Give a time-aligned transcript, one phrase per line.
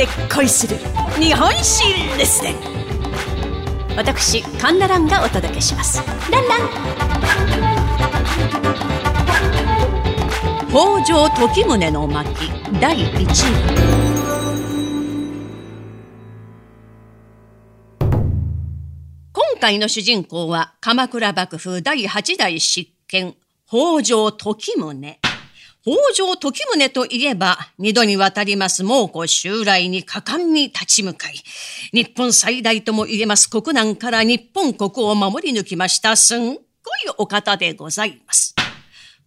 [0.00, 0.78] で恋する
[1.20, 1.84] 日本史
[2.16, 2.54] レッスン
[3.98, 6.02] 私カンナランがお届けします。
[6.30, 6.70] ランラン。
[10.70, 12.30] 北条時宗の巻
[12.80, 13.50] 第1話
[19.34, 23.34] 今回の主人公は鎌倉幕府第8代執権
[23.68, 25.20] 北条時宗。
[25.82, 31.34] 北条時宗といえば、二度にわたります猛虎襲来に果敢に立ち向かい、
[31.92, 36.58] 日本最大とも言えます国難から日本国を守り抜きましたすんごい
[37.16, 38.54] お方でございます。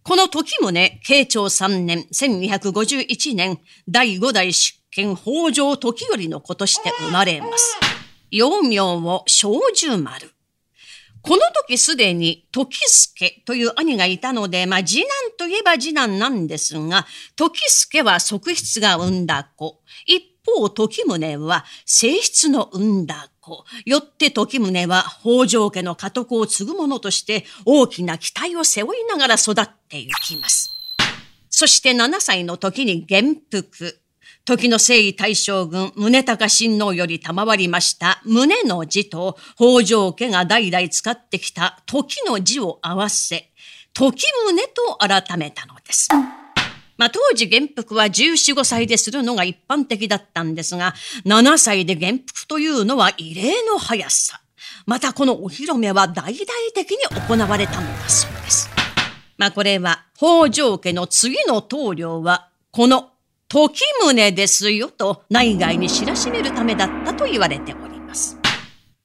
[0.04, 3.58] この時宗、慶長3年、1251年、
[3.88, 7.80] 第五代執権北条時頼の子として生まれます。
[8.30, 10.33] 幼名を小十丸。
[11.24, 19.80] この時すでに時助という兄がいたので、まあ次男といえば次男なんですが、時助は側室が産んだ子。
[20.06, 23.64] 一方、時宗は正室の産んだ子。
[23.86, 30.70] よって時宗は北条家の家督を継ぐ者として大きな期待を背負いながら育っていきます。
[31.48, 34.03] そして7歳の時に元服。
[34.46, 43.50] 時の征夷大将軍、宗高親王より賜りました、宗の字と、北条家が代々使ってきた時の字を合わせ、
[43.94, 46.08] 時宗と改めたのです。
[46.98, 50.92] まあ、当時元服は14、5歳でするのが一般的だったんですが、
[51.24, 54.42] 7歳で元服というのは異例の速さ。
[54.84, 58.68] またこのお披露目は大々的に行われたのだそうです。
[59.38, 63.13] まあ、これは北条家の次の棟梁は、この
[63.54, 68.36] 時宗ですよと内外に知らしめるためだったと言われております。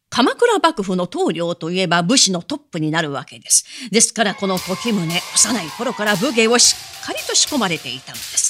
[0.09, 3.63] 鎌倉幕府の棟梁といえば武士のトップになるわけです。
[3.91, 8.49] ですからこの時宗、幼い頃から武芸をしっかりと仕込まれていたのです。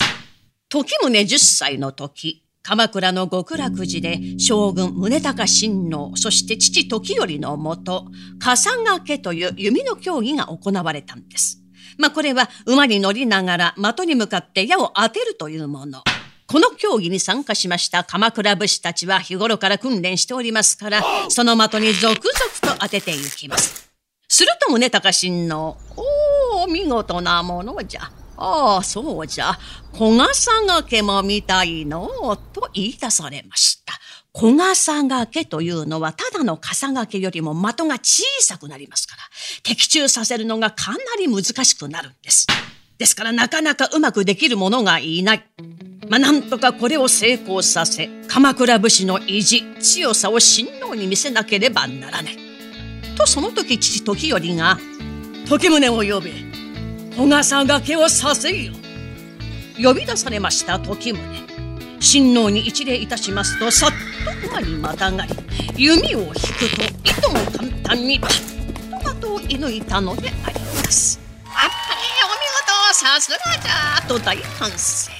[0.69, 8.05] 時宗10歳の時、鎌倉の極楽寺で将軍宗高親王、そして父時頼のもと、
[8.39, 11.59] 笠掛けという弓の競技が行われたんです。
[11.97, 16.03] まあこれは馬に乗りながら的に向かって矢を当てるというもの。
[16.47, 23.91] この競技に参加しました鎌倉武士たちは日頃から訓練しておりますから、その的に続々と当てていきます。
[24.27, 28.11] すると宗高親王、おお、見事なものじゃ。
[28.37, 29.57] ああ、そうじゃ。
[29.91, 32.07] 小笠掛けも見たいの
[32.53, 33.78] と言い出されました。
[34.39, 39.21] 小笠掛けというのはただの笠掛けよりも的が小さくなりますから、
[39.63, 42.47] 的中させるのがかなり難しくなるんです。
[42.97, 45.43] ですからなかなかうまくできる者がいない。
[46.07, 52.37] まあ、なんとかこれを成功させ、鎌倉武士の意地、強さを親王に見せなければならない。
[53.17, 54.79] とその時父時頼が、
[55.49, 56.31] 時宗を呼べ、
[57.17, 58.71] 小笠掛けをさせよ。
[59.77, 61.48] 呼び出されました時宗。
[61.99, 63.91] 親王に一礼いたしますと、さっ
[64.41, 65.33] と馬にまたがり、
[65.75, 66.33] 弓を引く
[66.75, 71.19] と、いとも簡単にパッと的を射抜いたのであります。
[71.45, 71.67] あっぱれ
[72.25, 72.43] お見
[72.89, 75.11] 事さすがじゃと大歓声。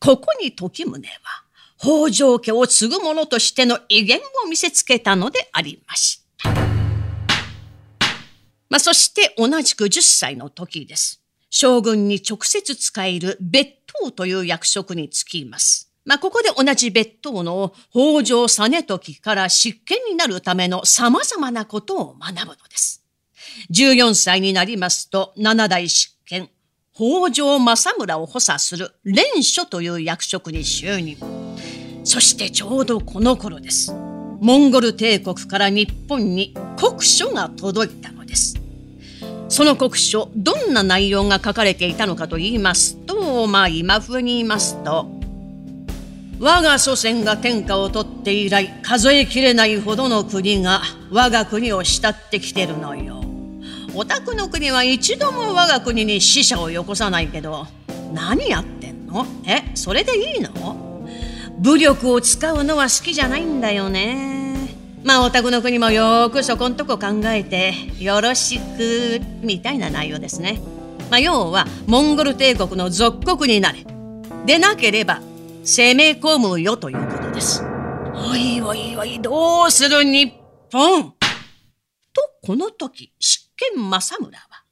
[0.00, 1.44] ここに時宗は、
[1.78, 6.50] 北条家を継ぐ者としての威厳を見せつけたのでありました。
[8.68, 11.20] まあ、そして同じく10歳の時です。
[11.50, 13.68] 将軍に直接使える別
[14.00, 15.91] 当という役職に就きます。
[16.04, 23.04] まあ、ここで同じ別当の北条実時から執権になるための様々なことを学ぶのです。
[23.70, 26.50] 14歳になりますと、七代執権、
[26.92, 31.16] 北条政村を補佐する連署という役職に就任。
[32.04, 33.92] そしてちょうどこの頃です。
[34.40, 38.56] モンゴル帝国から日本に国書が届いたのです。
[39.48, 45.21] その国書、どんな内容が書かれていたのかと言いますと、まあ今風に言いますと、
[46.42, 50.82] 我が祖先が天下を取って以来数えきれないほどの国が
[51.12, 53.22] 我が国を慕ってきてるのよ。
[53.94, 57.68] お宅の国は一度も我が国に死者をよこさないけど
[58.12, 59.24] 何やってんの？
[59.46, 61.06] えそれでいいの？
[61.60, 64.56] 武力を使うのは好きじゃないんだよね。
[65.04, 70.60] まあお宅の国もよくそこんとこ考えてよろしくみたいな内容ですね。
[71.08, 73.86] まあ要はモンゴル帝国の属国になれ。
[74.44, 75.20] でなければ
[75.64, 77.62] 攻め込むよということです。
[78.14, 80.32] おいおいおい、どうする日
[80.72, 81.12] 本？
[81.12, 81.16] と、
[82.42, 84.64] この時、執権政村は、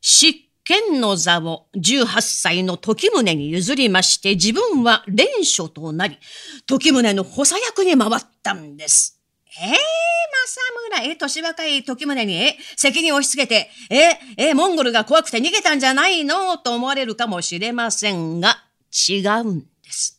[0.00, 0.32] 執
[0.64, 6.18] 権の座を18歳の時宗に譲りまして、自分は連署となり、
[6.66, 9.20] 時宗の補佐役に回ったんです。
[9.60, 16.56] ええー、政村、え、年若い時宗に、え、責任を押し付けて、え、え、モンゴルが怖くて逃げたんじゃないの？
[16.56, 18.64] と思われるかもしれませんが、
[19.08, 20.17] 違うんです。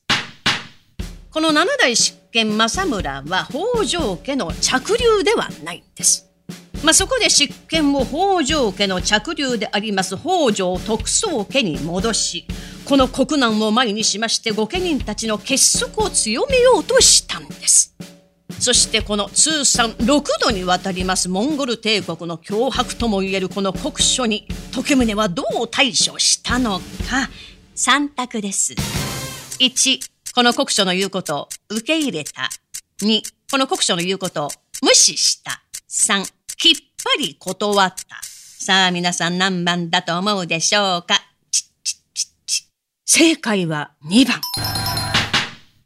[1.31, 6.27] この七代執権政村は北条家の着流ではないんです。
[6.83, 12.47] まあ、そこで執権を北条家の着流であります北条徳宗家に戻し
[12.85, 17.95] この国難を前にしまして御家人たちの結束を強めようとしたんです。
[18.59, 27.29] そしてこの通算6度にわたりますモンゴル帝国の脅迫ともいえるこの国書に時宗はどう対処したのか
[27.75, 28.73] 3択です。
[29.59, 32.49] 1、この国書の言うことを受け入れた。
[33.01, 33.21] 2、
[33.51, 34.49] この国書の言うことを
[34.81, 35.63] 無視した。
[35.89, 36.23] 3、
[36.57, 36.73] きっ
[37.03, 37.95] ぱり断った。
[38.23, 41.15] さあ皆さん何番だと思うでしょうか？
[43.05, 44.39] 正解は2番。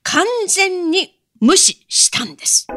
[0.03, 2.67] 完全に無視したんです。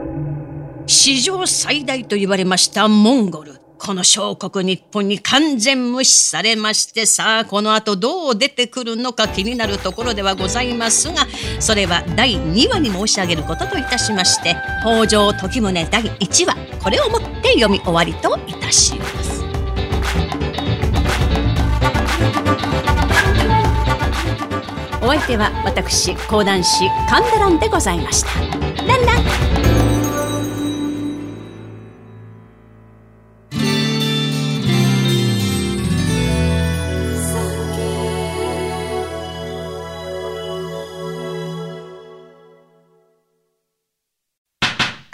[0.86, 3.60] 史上最大と言われましたモンゴル。
[3.78, 11.26] この小国日本に完全無視されましてさあこの後どう出てくるのか気になるところではございますが
[11.60, 19.36] それは第2話に申し上げることといたしまして北条時宗第1話これをもって読み終わりといたします。
[25.02, 28.30] お相手は私講談師神田蘭でございました。
[28.84, 29.85] ランラン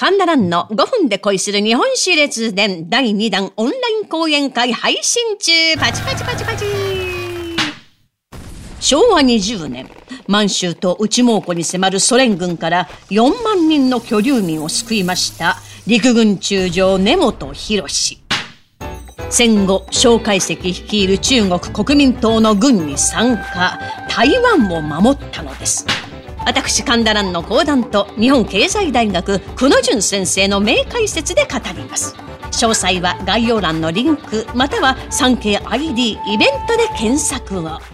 [0.04, 2.90] 神田蘭の5分で恋する日本史列伝。
[2.90, 5.52] 第2弾オンライン講演会配信中。
[5.78, 6.64] パチパチパチパチ。
[8.80, 9.88] 昭和20年、
[10.26, 17.88] 満州と内蒙古に迫るソ連軍から4万人の居留民を救いました陸軍中将根本博
[19.30, 23.78] 戦後、蒋介石率いる中国国民党の軍に参加、
[24.08, 25.86] 台湾を守ったのです。
[26.44, 32.14] 私、神田蘭の講談と日本経済大学久野淳先生の名解説で語ります。
[32.50, 37.91] 詳細は概要欄のリンクまたは産経 ID イベントで検索を。